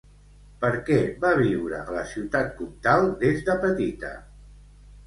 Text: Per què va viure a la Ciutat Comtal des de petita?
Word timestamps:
Per 0.63 0.71
què 0.87 0.97
va 1.25 1.33
viure 1.41 1.83
a 1.83 1.95
la 1.99 2.07
Ciutat 2.15 2.53
Comtal 2.63 3.07
des 3.25 3.47
de 3.51 3.59
petita? 3.69 4.15